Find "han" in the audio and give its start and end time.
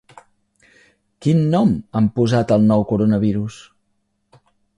1.99-2.07